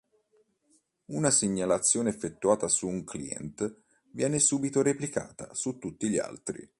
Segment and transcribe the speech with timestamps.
[1.11, 3.81] Una segnalazione effettuata su un client
[4.13, 6.67] viene subito replicata su tutti gli altri.